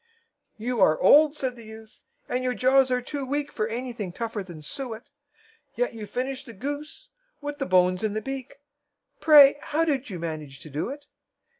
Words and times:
"You 0.57 0.81
are 0.81 0.97
old," 0.99 1.37
said 1.37 1.55
the 1.55 1.63
youth, 1.65 2.01
"and 2.27 2.43
your 2.43 2.55
jaws 2.55 2.89
are 2.89 3.03
too 3.03 3.23
weak 3.23 3.51
For 3.51 3.67
anything 3.67 4.11
tougher 4.11 4.41
than 4.41 4.63
suet; 4.63 5.03
Yet 5.75 5.93
you 5.93 6.07
finished 6.07 6.47
the 6.47 6.53
goose, 6.53 7.09
with 7.39 7.59
the 7.59 7.67
bones 7.67 8.03
and 8.03 8.15
the 8.15 8.19
beak 8.21 8.55
Pray, 9.19 9.59
how 9.61 9.85
did 9.85 10.09
you 10.09 10.17
manage 10.17 10.59
to 10.61 10.71
do 10.71 10.89
it?" 10.89 11.05